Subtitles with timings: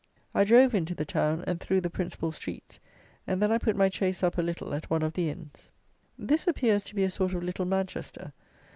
[0.33, 2.79] I drove into the town, and through the principal streets,
[3.27, 5.69] and then I put my chaise up a little at one of the inns.
[6.17, 8.33] This appears to be a sort of little Manchester.